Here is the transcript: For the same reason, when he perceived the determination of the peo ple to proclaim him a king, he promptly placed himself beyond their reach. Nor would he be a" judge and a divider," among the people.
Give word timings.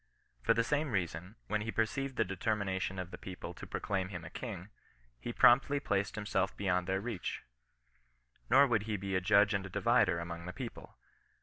For 0.41 0.55
the 0.55 0.63
same 0.63 0.89
reason, 0.89 1.35
when 1.45 1.61
he 1.61 1.71
perceived 1.71 2.15
the 2.15 2.25
determination 2.25 2.97
of 2.97 3.11
the 3.11 3.19
peo 3.19 3.35
ple 3.35 3.53
to 3.53 3.67
proclaim 3.67 4.09
him 4.09 4.25
a 4.25 4.31
king, 4.31 4.69
he 5.19 5.31
promptly 5.31 5.79
placed 5.79 6.15
himself 6.15 6.57
beyond 6.57 6.87
their 6.87 6.99
reach. 6.99 7.43
Nor 8.49 8.65
would 8.65 8.83
he 8.89 8.97
be 8.97 9.15
a" 9.15 9.21
judge 9.21 9.53
and 9.53 9.63
a 9.63 9.69
divider," 9.69 10.17
among 10.17 10.47
the 10.47 10.53
people. 10.53 10.97